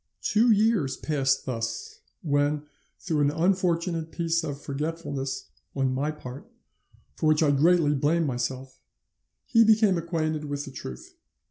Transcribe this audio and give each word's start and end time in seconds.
Two 0.23 0.49
years 0.49 0.97
passed 0.97 1.45
thus, 1.45 1.99
when, 2.23 2.63
through 2.97 3.19
an 3.21 3.29
unfortunate 3.29 4.11
piece 4.11 4.43
of 4.43 4.59
forgetfulness 4.59 5.51
on 5.75 5.93
my 5.93 6.09
part, 6.09 6.51
for 7.15 7.27
which 7.27 7.43
I 7.43 7.51
greatly 7.51 7.93
blame 7.93 8.25
myself, 8.25 8.79
he 9.45 9.63
became 9.63 9.99
acquainted 9.99 10.45
with 10.45 10.65
the 10.65 10.71
truth. 10.71 11.13